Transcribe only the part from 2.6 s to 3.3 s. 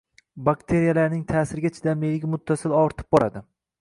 ortib